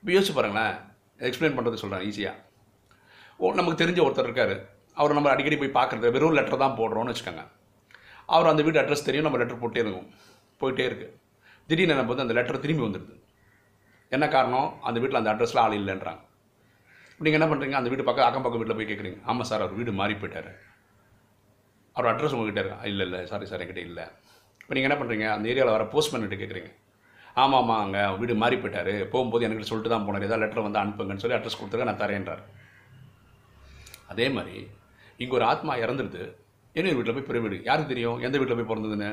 இப்போ 0.00 0.12
யோசிச்சு 0.14 0.34
பாருங்களேன். 0.38 0.74
எக்ஸ்பிளைன் 1.28 1.56
பண்ணுறது 1.56 1.82
சொல்கிறேன் 1.82 2.04
ஈஸியாக 2.08 2.38
ஓ 3.40 3.52
நமக்கு 3.58 3.80
தெரிஞ்ச 3.82 4.00
ஒருத்தர் 4.04 4.28
இருக்கார். 4.28 4.54
அவர் 5.00 5.16
நம்ம 5.16 5.30
அடிக்கடி 5.32 5.56
போய் 5.60 5.76
பார்க்குறது. 5.76 6.12
வெறும் 6.16 6.36
லெட்டர் 6.38 6.62
தான் 6.64 6.76
போடுறோம்னு 6.80 7.12
வச்சுக்கோங்க. 7.12 7.44
அவர் 8.34 8.50
அந்த 8.50 8.62
வீட்டு 8.66 8.80
அட்ரஸ் 8.82 9.06
தெரியும். 9.06 9.26
நம்ம 9.26 9.38
லெட்டர் 9.42 9.62
போட்டே 9.62 9.82
இருக்கும். 9.84 10.08
போயிட்டே 10.60 10.84
இருக்கு. 10.88 11.08
திடீர்னு 11.68 11.96
நம்ம 11.98 12.10
வந்து 12.12 12.24
அந்த 12.26 12.34
லெட்டர் 12.38 12.64
திரும்பி 12.64 12.84
வந்துடுது 12.86 13.16
என்ன 14.16 14.24
காரணம்? 14.34 14.68
அந்த 14.88 14.96
வீட்டில் 15.02 15.20
அந்த 15.20 15.30
அட்ரஸில் 15.32 15.62
ஆள் 15.64 15.78
இல்லைன்றாங்க. 15.80 16.22
நீங்கள் 17.24 17.38
என்ன 17.38 17.48
பண்ணுறீங்க 17.50 17.76
அந்த 17.78 17.90
வீடு 17.92 18.04
பக்கம் 18.08 18.26
அக்கம் 18.28 18.44
பக்கம் 18.44 18.60
வீட்டில் 18.60 18.78
போய் 18.78 18.90
கேட்குறீங்க 18.90 19.18
ஆமாம் 19.30 19.48
சார் 19.50 19.62
அவர் 19.64 19.78
வீடு 19.78 19.92
மாறி 20.00 20.14
போயிட்டார். 20.20 20.50
அவர் 21.96 22.08
அட்ரஸ் 22.10 22.34
உங்ககிட்ட 22.36 22.60
இருக்கா? 22.62 22.78
இல்லை 22.90 23.04
இல்லை. 23.06 23.20
சாரி 23.30 23.46
சார் 23.50 23.62
என்கிட்ட 23.62 23.82
இல்லை. 23.88 24.04
இப்போ 24.62 24.72
நீங்கள் 24.76 24.88
என்ன 24.90 24.98
பண்ணுறீங்க 25.00 25.26
அந்த 25.34 25.46
ஏரியாவில் 25.52 25.74
வர 25.76 25.84
போஸ்ட்மேன்கிட்ட 25.94 26.36
கேட்குறீங்க 26.42 26.70
ஆமாம் 27.42 27.58
ஆமாம் 27.62 27.82
அங்கே 27.84 28.02
வீடு 28.20 28.34
மாறி 28.42 28.56
போயிட்டார். 28.62 28.92
போகும்போது 29.12 29.46
எனக்கு 29.48 29.68
சொல்லிட்டு 29.70 29.92
தான் 29.94 30.06
போனார். 30.06 30.26
ஏதாவது 30.28 30.42
லெட்டர் 30.44 30.66
வந்து 30.66 30.80
அனுப்புங்கன்னு 30.82 31.22
சொல்லி 31.24 31.36
அட்ரஸ் 31.38 31.58
கொடுத்துருக்க 31.58 31.90
நான் 31.90 32.02
தரேன்றார். 32.04 32.42
அதே 34.12 34.26
மாதிரி 34.36 34.56
இங்கே 35.22 35.36
ஒரு 35.38 35.44
ஆத்மா 35.52 35.74
இறந்துடுது 35.84 36.22
இன்னொரு 36.76 36.96
வீட்டில் 36.98 37.16
போய் 37.16 37.28
பெரிய 37.28 37.42
வீடு. 37.44 37.56
யாருக்கு 37.68 37.92
தெரியும்? 37.92 38.18
எந்த 38.26 38.36
வீட்டில் 38.40 38.58
போய் 38.58 38.70
பிறந்ததுன்னு? 38.70 39.10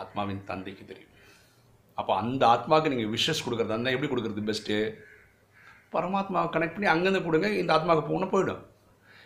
ஆத்மாவின் 0.00 0.42
தந்தைக்கு 0.50 0.84
தெரியும். 0.90 1.12
அப்போ 1.98 2.12
அந்த 2.22 2.42
ஆத்மாவுக்கு 2.54 2.92
நீங்கள் 2.92 3.12
விஷஸ் 3.14 3.44
கொடுக்குறது 3.46 3.76
அந்த 3.78 3.94
எப்படி 3.94 4.10
கொடுக்குறது 4.10 4.48
பெஸ்ட்டு 4.50 4.76
பரமாத்மாவை 5.94 6.48
கனெக்ட் 6.54 6.76
பண்ணி 6.76 6.90
அங்கேருந்து 6.94 7.26
கொடுங்க 7.26 7.48
இந்த 7.60 7.72
ஆத்மாவுக்கு 7.76 8.10
போகணும் 8.10 8.32
போயிடும். 8.34 8.62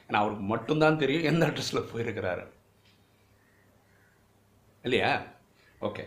ஏன்னா 0.06 0.21
அவருக்கு 0.23 0.44
மட்டும்தான் 0.52 1.00
தெரியும் 1.02 1.28
எந்த 1.30 1.42
அட்ரஸில் 1.49 1.88
போயிருக்கிறாரு. 1.92 2.44
இல்லையா? 4.87 5.11
Okay 5.88 6.04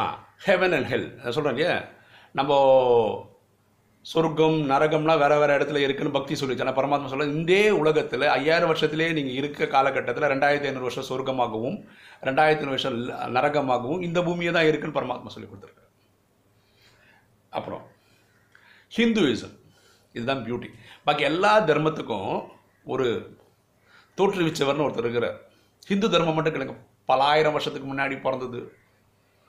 ah 0.00 0.04
heaven 0.46 0.74
and 0.76 0.88
hell 0.92 1.08
சொல்கிறேன் 1.36 1.54
இல்லையா? 1.56 1.74
நம்ம 2.38 2.52
சொர்க்கம் 4.10 4.56
நரகம்லாம் 4.70 5.20
வேறு 5.22 5.34
வேறு 5.40 5.56
இடத்துல 5.56 5.82
இருக்குன்னு 5.84 6.14
பக்தி 6.16 6.34
சொல்லிச்சு 6.38 6.64
ஆனால் 6.64 6.76
பரமாத்மா 6.78 7.10
சொல்ல 7.10 7.26
இந்த 7.38 7.54
உலகத்தில் 7.80 8.24
ஐயாயிரம் 8.36 8.70
வருஷத்திலே 8.70 9.06
நீங்கள் 9.18 9.38
இருக்க 9.40 9.66
காலகட்டத்தில் 9.74 10.30
ரெண்டாயிரத்தி 10.32 10.68
ஐநூறு 10.70 10.86
வருஷம் 10.86 11.08
சொர்க்கமாகவும் 11.10 11.76
ரெண்டாயிரத்தி 12.28 12.64
ஐநூறு 12.64 12.76
வருஷம் 12.76 12.98
நரகமாகவும் 13.36 14.04
இந்த 14.08 14.22
பூமியை 14.28 14.52
தான் 14.56 14.68
இருக்குன்னு 14.70 14.98
பரமாத்மா 14.98 15.32
சொல்லி 15.34 15.48
கொடுத்துருக்காரு. 15.48 15.90
அப்புறம் 17.58 17.84
ஹிந்துவிசம். 18.96 19.56
இதுதான் 20.12 20.44
பியூட்டி 20.44 20.68
பாக்கி 21.04 21.22
எல்லா 21.22 21.60
தர்மத்துக்கும் 21.60 22.48
ஒரு 22.84 23.06
தோற்றுவிச்சவர்னு 24.16 24.86
ஒருத்தர் 24.86 25.04
இருக்கிறார். 25.04 25.38
ஹிந்து 25.86 26.10
தர்மம் 26.10 26.34
மட்டும் 26.34 26.52
கிடைக்கும் 26.52 26.82
பலாயிரம் 27.08 27.56
வருஷத்துக்கு 27.56 27.94
முன்னாடி 27.94 28.20
பிறந்தது. 28.20 28.76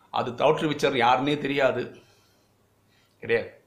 அது 0.10 0.32
தோற்றுவிச்சவர் 0.32 1.04
யாருன்னே 1.06 1.38
தெரியாது. 1.38 1.98
கிடையாது. 3.20 3.62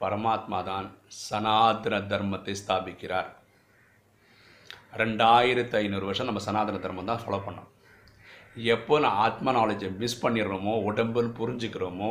பரமாத்மா 0.00 0.62
தான் 0.64 0.86
சனாதன 1.06 1.98
தர்மத்தை 1.98 2.56
ஸ்தாபிக்கிறார். 2.66 3.30
ரெண்டாயிரத்து 4.96 5.76
ஐநூறு 5.76 6.04
வருஷம் 6.04 6.26
நம்ம 6.26 6.40
சனாதன 6.40 6.78
தர்மம் 6.78 7.04
தான் 7.04 7.20
ஃபாலோ 7.26 7.40
பண்ணோம். 7.46 7.70
எப்போ 8.56 8.94
நான் 9.02 9.18
ஆத்ம 9.24 9.52
நாலேஜை 9.56 9.88
மிஸ் 10.00 10.22
பண்ணிடுறோமோ 10.22 10.72
உடம்புன்னு 10.88 11.30
புரிஞ்சுக்கிறோமோ 11.38 12.10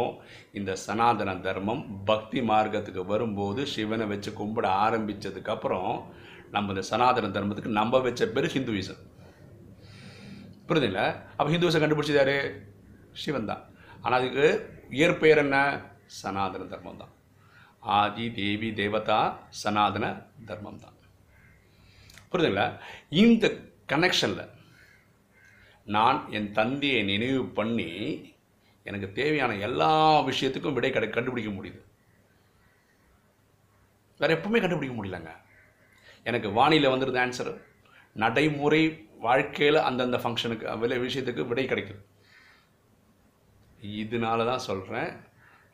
இந்த 0.60 0.72
சனாதன 0.86 1.36
தர்மம் 1.48 1.84
பக்தி 2.10 2.40
மார்க்கத்துக்கு 2.42 3.02
வரும்போது 3.12 3.62
சிவனை 3.74 4.06
வச்சு 4.12 4.32
கும்பிட 4.40 4.68
ஆரம்பித்ததுக்கப்புறம் 4.86 5.92
நம்ம 6.56 6.74
இந்த 6.74 6.84
சனாதன 6.92 7.30
தர்மத்துக்கு 7.36 7.80
நம்ம 7.80 8.00
வச்ச 8.08 8.26
பேர் 8.36 8.54
ஹிந்துவிசம் 8.56 9.02
புரியுதுங்களா? 10.68 11.06
அப்போ 11.38 11.50
ஹிந்துவிசம் 11.54 11.84
கண்டுபிடிச்சது 11.84 12.20
யாரு? 12.20 12.38
சிவன் 13.22 13.50
தான். 13.52 13.64
ஆனால் 14.02 14.20
அதுக்கு 14.20 14.46
இயற்பெயர் 15.00 15.42
என்ன? 15.44 15.58
சனாதன 16.22 16.68
தர்மம் 16.74 17.02
தான். 17.02 17.14
ஆதி 17.98 18.26
தேவி 18.40 18.70
தேவதா 18.82 19.20
சனாதன 19.62 20.06
தர்மம் 20.50 20.82
தான். 20.86 20.98
புரியுதுங்களா? 22.32 22.68
இந்த 23.24 23.46
கனெக்ஷனில் 23.94 24.44
நான் 25.96 26.20
என் 26.38 26.52
தந்தையை 26.60 27.00
நினைவு 27.12 27.42
பண்ணி 27.60 27.90
எனக்கு 28.90 29.08
தேவையான 29.20 29.56
எல்லா 29.68 29.92
விஷயத்துக்கும் 30.30 30.78
விடை 30.78 30.92
கடை 30.92 31.10
கண்டுபிடிக்க 31.10 31.52
முடியுது. 31.58 31.82
வேறு 34.22 34.36
எப்பவுமே 34.36 34.60
கண்டுபிடிக்க 34.64 34.96
முடியலங்க. 34.98 35.32
எனக்கு 36.30 36.50
வானிலை 36.58 36.90
வந்துடுது 36.94 37.20
ஆன்சர் 37.26 37.52
நடைமுறை 38.24 38.84
வாழ்க்கையில் 39.26 39.86
அந்தந்த 39.88 40.18
ஃபங்க்ஷனுக்கு 40.24 40.78
விலை 40.84 40.98
விஷயத்துக்கு 41.06 41.44
விடை 41.52 41.66
கிடைக்குது. 41.68 42.02
இதனால 44.00 44.46
தான் 44.50 44.66
சொல்கிறேன் 44.70 45.12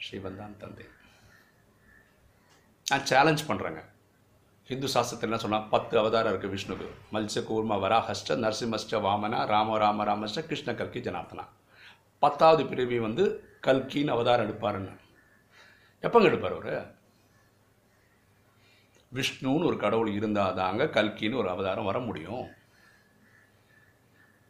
சிவன் 0.06 0.40
தான் 0.42 0.58
தந்தை. 0.64 0.86
நான் 2.90 3.08
சேலஞ்ச் 3.12 3.48
பண்ணுறேங்க 3.50 3.82
ஹிந்து 4.70 4.88
சாஸ்திரத்தில் 4.94 5.30
என்ன 5.30 5.38
சொன்னால் 5.38 5.68
பத்து 5.74 5.94
அவதாரம் 6.00 6.32
இருக்குது 6.32 6.54
விஷ்ணுக்கு. 6.54 6.88
மல்ச 7.14 7.42
கூர்ம 7.50 7.76
வராஹஷ்ட 7.84 8.36
நரசிம்மஷ்ட 8.44 9.00
வாமனா 9.06 9.40
ராம 9.52 9.78
ராம 9.84 10.06
ராமஷ்ட 10.10 10.42
கிருஷ்ண 10.50 10.74
கல்கி 10.80 11.00
ஜனார்த்தனா. 11.00 11.46
பத்தாவது 12.24 12.66
பிறவி 12.66 12.98
வந்து 13.00 13.24
கல்கின்னு 13.68 14.14
அவதாரம் 14.16 14.48
எடுப்பாருன்னு. 14.48 14.94
எப்போங்க 16.04 16.30
எடுப்பார் 16.32 16.56
அவர்? 16.58 16.96
விஷ்ணுன்னு 19.18 19.70
ஒரு 19.70 19.78
கடவுள் 19.78 20.12
இருந்தால் 20.18 20.58
தாங்க 20.60 20.86
கல்கின்னு 20.98 21.40
ஒரு 21.44 21.50
அவதாரம் 21.50 21.90
வர 21.90 22.00
முடியும். 22.00 22.46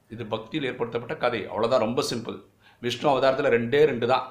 இது 0.09 0.25
பக்தியில் 0.33 0.67
ஏற்படுத்தப்பட்ட 0.71 1.17
கதை. 1.25 1.41
அவ்வளோதான் 1.51 1.85
ரொம்ப 1.87 2.01
சிம்பிள். 2.11 2.39
விஷ்ணு 2.81 3.07
அவதாரத்தில் 3.13 3.53
ரெண்டே 3.57 3.83
ரெண்டு 3.91 4.07
தான் 4.07 4.27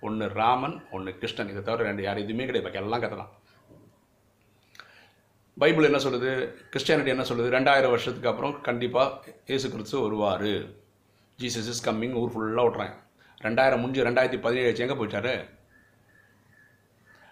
ஒன்று 0.00 0.26
ராமன் 0.40 0.76
ஒன்று 0.90 1.18
கிருஷ்ணன். 1.20 1.52
இதை 1.54 1.62
தவிர 1.62 1.88
ரெண்டு 1.90 2.02
யார் 2.08 2.24
எதுவுமே 2.24 2.46
கிடையாது. 2.48 2.84
எல்லாம் 2.84 3.04
கதை 3.06 3.18
தான் 3.22 3.32
பைபிள் 5.60 5.88
என்ன 5.88 5.98
சொல்லுது? 5.98 6.30
கிறிஸ்டியானிட்டி 6.72 7.12
என்ன 7.14 7.22
சொல்லுது? 7.22 7.48
ரெண்டாயிரம் 7.56 7.94
வருஷத்துக்கு 7.94 8.28
அப்புறம் 8.28 8.60
கண்டிப்பாக 8.60 9.34
இயேசு 9.46 9.70
கிறிஸ்து 9.70 10.00
வருவார். 10.00 10.50
ஜீசஸ் 11.38 11.70
இஸ் 11.72 11.88
கம்மிங் 11.88 12.14
ஊர் 12.20 12.32
ஃபுல்லாக 12.34 12.66
விட்றேன் 12.68 12.94
ரெண்டாயிரம் 13.42 13.80
முடிஞ்சு 13.82 14.06
ரெண்டாயிரத்தி 14.08 14.40
பதினேழு 14.40 14.82
எங்கே 14.84 14.96
போயிட்டாரு? 15.00 15.34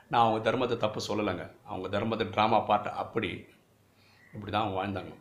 நான் 0.09 0.25
அவங்க 0.27 0.51
தர்மத்தை 0.51 0.77
தப்பு 0.77 1.01
சொல்லலைங்க. 1.09 1.45
அவங்க 1.65 1.99
தர்மத்தை 1.99 2.27
ட்ராமா 2.37 2.67
பாட்டு 2.67 2.91
அப்படி 2.91 3.47
இப்படி 4.35 4.53
தான் 4.53 4.65
அவங்க 4.65 4.79
வாழ்ந்தாங்க. 4.81 5.13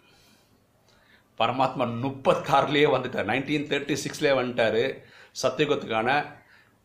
பரமாத்மா 1.39 1.85
முப்பத்தாறுலேயே 2.05 2.87
வந்துட்டார். 2.95 3.29
நைன்டீன் 3.31 3.69
தேர்ட்டி 3.71 3.95
சிக்ஸ்லேயே 4.05 4.33
வந்துட்டார். 4.39 5.03
சத்தியகுத்துக்கான 5.41 6.09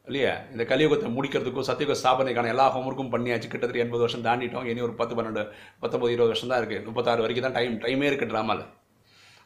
இல்லையா? 0.08 0.32
இந்த 0.52 0.62
கலியுகத்தை 0.70 1.08
முடிக்கிறதுக்கும் 1.16 1.66
சத்தியுக 1.68 1.94
ஸ்தாபனைக்கான 2.00 2.50
எல்லா 2.54 2.64
ஹோம்ஒர்க்கும் 2.75 3.12
பண்ணியாச்சு. 3.14 3.49
கிட்டத்தட்ட 3.52 3.84
எண்பது 3.84 4.02
வருஷம் 4.04 4.25
தாண்டிட்டோம். 4.26 4.66
இனி 4.70 4.80
ஒரு 4.88 4.94
பத்து 5.00 5.14
பன்னெண்டு 5.18 5.42
பத்தொம்பது 5.82 6.14
இருபது 6.14 6.32
வருஷம் 6.32 6.50
தான் 6.52 6.61
இருக்குது 6.62 6.87
முப்பத்தாறு 6.88 7.25
வரைக்கும் 7.25 7.46
தான் 7.46 7.56
டைம் 7.58 7.76
டைமே 7.84 8.08
இருக்குது 8.11 8.30
ட்ராமாவில் 8.32 8.64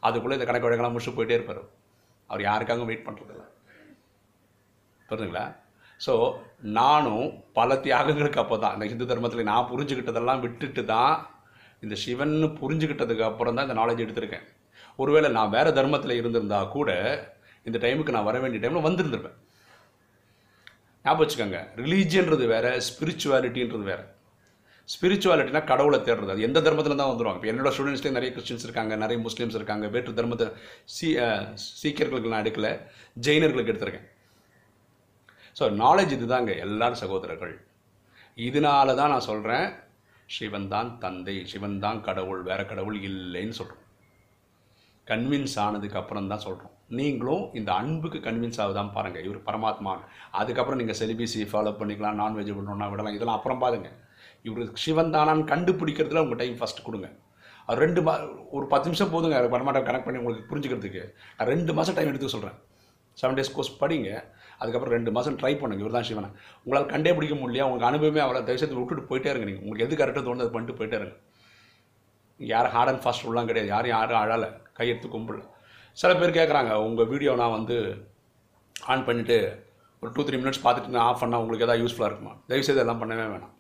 அதுக்குள்ளே 0.09 0.37
இந்த 0.39 0.47
கணக்கு 0.49 0.67
வழக்கெல்லாம் 0.69 0.95
முடிச்சு 0.97 1.15
போயிட்டே 1.19 1.37
இருப்பார். 1.39 1.63
அவர் 2.31 2.43
யாருக்காகவும் 2.49 2.91
வெயிட் 2.91 3.07
பண்ணுறதில்ல 3.07 3.45
புரிஞ்சுங்களா 5.09 5.47
ஸோ 6.01 6.13
நானும் 6.79 7.27
பல 7.59 7.77
தியாகங்களுக்கு 7.85 8.41
அப்போ 8.43 8.57
தான் 8.65 8.75
இந்த 8.77 8.87
ஹிந்து 8.91 9.09
தர்மத்தில் 9.11 9.49
நான் 9.53 9.69
புரிஞ்சுக்கிட்டதெல்லாம் 9.71 10.43
விட்டுட்டு 10.45 10.83
தான் 10.95 11.15
இந்த 11.85 11.95
சிவன்னு 12.05 12.49
புரிஞ்சுக்கிட்டதுக்கு 12.61 13.25
அப்புறம் 13.31 13.57
தான் 13.57 13.67
இந்த 13.69 13.77
நாலேஜ் 13.81 14.05
எடுத்திருக்கேன். 14.05 14.47
ஒருவேளை 15.03 15.29
நான் 15.37 15.53
வேறு 15.57 15.71
தர்மத்தில் 15.79 16.19
இருந்திருந்தா 16.21 16.61
கூட 16.77 16.91
இந்த 17.69 17.79
டைமுக்கு 17.85 18.17
நான் 18.17 18.29
வர 18.29 18.39
வேண்டிய 18.43 18.61
டைமில் 18.63 18.87
வந்திருந்துருப்பேன். 18.89 19.39
ஞாபகம் 21.09 21.25
வச்சுக்கோங்க. 21.25 21.61
ரிலீஜியன்றது 21.83 22.47
வேறு 22.55 22.71
ஸ்பிரிச்சுவாலிட்டின்றது 22.91 23.85
வேறு. 23.91 24.05
ஸ்பிரிச்சுவாலிட்டினா 24.89 25.61
கடவுளை 25.71 25.99
தேடுறது. 26.05 26.33
அது 26.35 26.45
எந்த 26.49 26.59
தர்மத்தில் 26.67 27.01
தான் 27.01 27.11
வந்துடுவாங்க 27.11 27.39
இப்போ 27.41 27.51
என்னோட 27.53 27.71
ஸ்டூடெண்ட்ஸ்லேயும் 27.75 28.17
நிறைய 28.19 28.31
கிறிஸ்டின்ஸ் 28.35 28.67
இருக்காங்க 28.67 28.97
நிறைய 29.03 29.19
முஸ்லீம்ஸ் 29.25 29.57
இருக்காங்க. 29.59 29.87
வேற்று 29.95 30.13
தர்மத்தை 30.21 30.47
சீ 30.95 31.09
சீக்கியர்களுக்கு 31.81 32.33
நான் 32.33 32.45
எடுக்கல. 32.45 32.69
ஜெயினர்களுக்கு 33.27 33.73
எடுத்திருக்கேன். 33.73 34.07
ஸோ 35.59 35.67
நாலேஜ் 35.83 36.15
இதுதாங்க 36.17 36.53
எல்லாரும் 36.67 37.03
சகோதரர்கள். 37.03 37.55
இதனால 38.49 38.95
தான் 39.01 39.13
நான் 39.15 39.29
சொல்கிறேன் 39.31 39.69
சிவன் 40.37 40.69
தான் 40.75 40.91
தந்தை 41.05 41.37
சிவன் 41.53 41.79
தான் 41.85 42.01
கடவுள் 42.09 42.43
வேற 42.49 42.61
கடவுள் 42.73 42.99
இல்லைன்னு 43.11 43.59
சொல்கிறோம் 43.61 43.85
கன்வின்ஸ் 45.07 45.57
ஆனதுக்கு 45.67 46.01
அப்புறம் 46.01 46.31
தான் 46.33 46.45
சொல்கிறோம் 46.49 46.75
நீங்களும் 46.99 47.45
இந்த 47.59 47.71
அன்புக்கு 47.81 48.19
கன்வின்ஸ் 48.27 48.61
ஆகுதான் 48.65 48.93
பாருங்கள் 48.97 49.25
இவர் 49.29 49.41
பரமாத்மா. 49.49 49.93
அதுக்கப்புறம் 50.41 50.81
நீங்கள் 50.81 50.99
செலிபிசி 51.01 51.43
ஃபாலோ 51.51 51.73
பண்ணிக்கலாம் 51.81 52.21
நான்வெஜ் 52.23 52.53
பண்ணணும்னா 52.59 52.87
விடலாம். 52.93 53.17
இதெல்லாம் 53.17 53.39
அப்புறம் 53.39 53.63
பாருங்க. 53.65 53.89
இவர் 54.49 54.71
சிவன் 54.85 55.15
தானான்னு 55.15 55.51
கண்டுபிடிக்கிறதுல 55.53 56.23
உங்கள் 56.25 56.41
டைம் 56.43 56.57
ஃபஸ்ட் 56.61 56.87
கொடுங்க. 56.87 57.09
அது 57.67 57.79
ரெண்டு 57.85 58.01
மா 58.07 58.13
ஒரு 58.57 58.67
பத்து 58.73 58.89
நிமிஷம் 58.89 59.13
போதுங்க. 59.15 59.39
பரமாட்டம் 59.55 59.87
கனெக்ட் 59.89 60.07
பண்ணி 60.07 60.21
உங்களுக்கு 60.23 60.49
புரிஞ்சுக்கிறதுக்கு. 60.51 61.03
நான் 61.39 61.51
ரெண்டு 61.55 61.73
மாதம் 61.79 61.97
டைம் 61.99 62.11
எடுத்து 62.13 62.35
சொல்கிறேன் 62.35 62.57
செவன் 63.21 63.37
டேஸ் 63.39 63.55
கோர்ஸ் 63.57 63.73
படிங்க. 63.83 64.11
அதுக்கப்புறம் 64.61 64.95
ரெண்டு 64.97 65.11
மாதம் 65.17 65.37
ட்ரை 65.41 65.53
பண்ணுங்க. 65.61 65.83
இவர் 65.85 65.97
தான் 65.97 66.09
சிவனை. 66.11 66.31
உங்களால் 66.65 66.91
கண்டே 66.95 67.13
பிடிக்க 67.17 67.35
முடியல 67.43 67.67
உங்களுக்கு 67.69 67.91
அனுபவமே 67.91 68.23
அவ்வளோ 68.25 68.43
தயவுசெய்து 68.49 68.79
விட்டுட்டு 68.79 69.09
போயிட்டே 69.11 69.31
இருங்க 69.33 69.47
நீங்கள் 69.51 69.65
உங்களுக்கு 69.65 69.87
எது 69.87 70.01
கரெக்டாக 70.01 70.25
தோணுது 70.29 70.45
அது 70.47 70.55
பண்ணிட்டு 70.57 70.79
போயிட்டே 70.81 70.99
இருங்க. 71.01 71.17
யாரும் 72.41 72.75
ஹார்ட் 72.77 72.91
அண்ட் 72.93 73.03
ஃபாஸ்ட் 73.05 73.27
ரூல்லாம் 73.27 73.49
கிடையாது. 73.51 73.71
யாரும் 73.75 73.95
யாரும் 73.97 74.21
அழலை. 74.25 74.51
கையெடுத்து 74.79 75.15
கும்பிடல. 75.17 75.45
சில 75.97 76.11
பேர் 76.21 76.37
கேட்குறாங்க 76.39 76.73
உங்கள் 76.89 77.11
வீடியோ 77.13 77.33
நான் 77.41 77.57
வந்து 77.59 77.77
ஆன் 78.93 79.07
பண்ணிவிட்டு 79.09 79.39
ஒரு 80.03 80.11
டூ 80.17 80.23
த்ரீ 80.27 80.37
மினிட்ஸ் 80.43 80.65
பார்த்துட்டு 80.65 80.95
நான் 80.97 81.07
ஆஃப் 81.11 81.23
பண்ணால் 81.23 81.43
உங்களுக்கு 81.43 81.67
எதாவது 81.67 81.83
யூஸ்ஃபுல்லாக 81.83 82.11
இருக்குமா? 82.11 82.35
தயவுசெய்து 82.51 82.83
எல்லாம் 82.83 83.01
பண்ணவே 83.03 83.25
வேணாம். 83.33 83.55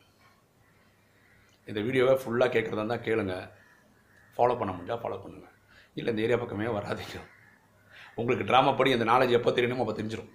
இந்த 1.69 1.81
வீடியோவை 1.87 2.15
ஃபுல்லாக 2.21 2.53
கேட்குறதா 2.55 2.83
இருந்தால் 2.83 3.05
கேளுங்க. 3.07 3.35
ஃபாலோ 4.37 4.57
பண்ண 4.61 4.73
முடிஞ்சால் 4.75 5.01
ஃபாலோ 5.03 5.19
பண்ணுங்கள் 5.25 5.55
இல்லை 5.99 6.11
இந்த 6.13 6.25
ஏரியா 6.27 6.39
பக்கமே 6.43 6.71
வராதிங்க. 6.79 7.19
உங்களுக்கு 8.21 8.47
ட்ராமா 8.51 8.71
படி 8.77 8.93
அந்த 8.97 9.07
நாலேஜ் 9.13 9.37
எப்போ 9.39 9.51
தெரியணுமோ 9.57 9.85
அப்போ 9.85 9.97
தெரிஞ்சிடும் 9.99 10.31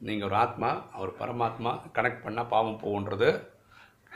நீங்கள் 0.00 0.28
ஒரு 0.28 0.36
ஆத்மா 0.44 0.70
அவர் 0.96 1.10
பரமாத்மா 1.20 1.72
கனெக்ட் 1.96 2.24
பண்ணால் 2.24 2.50
பாவம் 2.54 2.80
போகுன்றது 2.84 3.28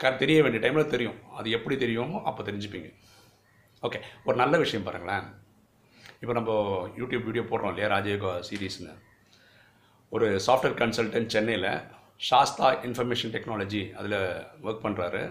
க 0.01 0.11
தெரிய 0.21 0.41
வேண்டிய 0.43 0.61
டைமில் 0.63 0.91
தெரியும். 0.93 1.19
அது 1.39 1.47
எப்படி 1.57 1.75
தெரியுமோ 1.83 2.17
அப்போ 2.29 2.41
தெரிஞ்சுப்பீங்க. 2.49 2.89
ஓகே 3.83 3.99
ஒரு 4.27 4.35
நல்ல 4.41 4.57
விஷயம் 4.63 4.85
பாருங்களேன். 4.87 5.27
இப்போ 6.21 6.33
நம்ம 6.37 6.51
யூடியூப் 6.99 7.27
வீடியோ 7.27 7.43
போடுறோம் 7.49 7.71
இல்லையா 7.73 7.89
ராஜயோகா 7.93 8.31
சீரீஸ்னு. 8.47 8.93
ஒரு 10.15 10.27
சாஃப்ட்வேர் 10.45 10.75
கன்சல்டன்ட் 10.81 11.31
சென்னையில் 11.35 11.69
சாஸ்தா 12.29 12.69
இன்ஃபர்மேஷன் 12.87 13.33
டெக்னாலஜி 13.35 13.81
அதில் 13.99 14.17
ஒர்க் 14.65 14.83
பண்ணுறாரு 14.85 15.21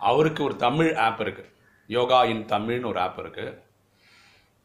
அவருக்கு 0.00 0.40
ஒரு 0.48 0.56
தமிழ் 0.66 0.90
ஆப் 1.06 1.22
இருக்குது 1.24 1.50
யோகா 1.96 2.18
இன் 2.32 2.44
தமிழ்னு 2.52 2.90
ஒரு 2.92 3.00
ஆப் 3.06 3.18
இருக்குது 3.22 3.56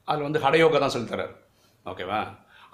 அதில் 0.08 0.28
வந்து 0.28 0.44
ஹடயோகா 0.46 0.80
தான் 0.84 0.94
சொல்லித்தரார் 0.96 1.34
ஓகேவா 1.86 2.20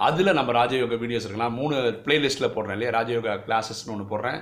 அதில் 0.07 0.37
நம்ம 0.39 0.51
ராஜயோகா 0.59 0.97
வீடியோஸ் 1.03 1.25
இருக்கு 1.25 1.43
நான் 1.43 1.59
மூணு 1.61 1.75
பிளேலிஸ்ட்டில் 2.05 2.53
போடுறேன் 2.55 2.77
இல்லையா 2.77 2.93
ராஜயோகா 2.97 3.33
கிளாஸஸ்னு 3.47 3.93
ஒன்று 3.95 4.11
போடுறேன். 4.11 4.39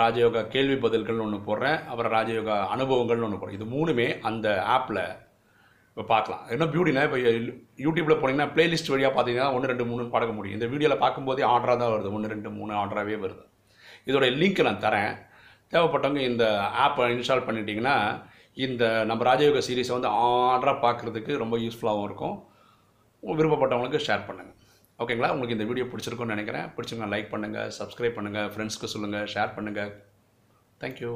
ராஜயோகா 0.00 0.40
கேள்வி 0.54 0.76
பதில்கள்னு 0.84 1.26
ஒன்று 1.26 1.38
போடுறேன். 1.48 1.78
அப்புறம் 1.90 2.12
ராஜயோகா 2.12 2.56
அனுபவங்கள்னு 2.74 3.26
ஒன்று 3.28 3.40
போடுறேன். 3.40 3.58
இது 3.58 3.66
மூணுமே 3.76 4.08
அந்த 4.30 4.46
ஆப்பில் 4.76 5.02
இப்போ 5.92 6.04
பார்க்கலாம். 6.12 6.42
என்ன 6.54 6.64
பியூட்டினா 6.72 7.02
இப்போ 7.08 7.18
யூடியூப்பில் 7.84 8.18
போனீங்கன்னா 8.20 8.48
பிளேலிஸ்ட் 8.56 8.90
வழியாக 8.92 9.12
பார்த்தீங்கன்னா 9.14 9.48
ஒன்று 9.54 9.70
ரெண்டு 9.72 9.86
மூணு 9.90 10.02
பார்க்க 10.14 10.36
முடியும். 10.36 10.56
இந்த 10.58 10.66
வீடியோவில் 10.72 11.02
பார்க்கும்போதே 11.04 11.44
ஆர்டராக 11.52 11.76
தான் 11.82 11.92
வருது. 11.94 12.12
ஒன்று 12.16 12.32
ரெண்டு 12.34 12.50
மூணு 12.58 12.72
ஆர்டராகவே 12.82 13.16
வருது. 13.24 13.44
இதோட 14.08 14.26
லிங்க் 14.42 14.62
நான் 14.68 14.84
தரேன். 14.84 15.12
தேவைப்பட்டவங்க 15.72 16.22
இந்த 16.30 16.44
ஆப்பை 16.84 17.08
இன்ஸ்டால் 17.14 17.46
பண்ணிட்டீங்கன்னா 17.48 17.96
இந்த 18.66 18.84
நம்ம 19.10 19.24
ராஜயோக 19.30 19.60
சீரீஸை 19.66 19.94
வந்து 19.96 20.12
ஆர்டராக 20.28 20.78
பார்க்குறதுக்கு 20.86 21.32
ரொம்ப 21.42 21.56
யூஸ்ஃபுல்லாகவும் 21.64 22.06
இருக்கும். 22.08 22.36
விருப்பப்பட்டவங்களுக்கு 23.22 24.06
ஷேர் 24.06 24.26
பண்ணுங்கள் 24.28 24.56
ஓகேங்களா 25.02 25.32
உங்களுக்கு 25.34 25.56
இந்த 25.56 25.66
வீடியோ 25.70 25.86
பிடிச்சிருக்குன்னு 25.90 26.36
நினைக்கிறேன். 26.36 26.66
பிடிச்சிருந்தா 26.76 27.10
லைக் 27.14 27.32
பண்ணுங்கள் 27.34 27.74
சப்ஸ்கிரைப் 27.80 28.16
பண்ணுங்கள் 28.18 28.48
ஃப்ரெண்ட்ஸ்க்கு 28.54 28.92
சொல்லுங்கள் 28.94 29.28
ஷேர் 29.34 29.54
பண்ணுங்கள் 29.58 29.92
தேங்க்யூ 30.80 31.12